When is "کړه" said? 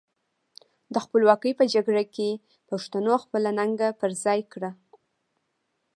4.53-4.71